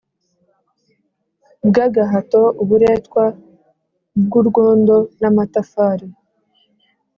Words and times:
bw 1.67 1.75
agahato 1.85 2.41
uburetwa 2.61 3.23
bw 4.23 4.31
urwondo 4.39 4.97
n 5.19 5.23
amatafari 5.29 6.07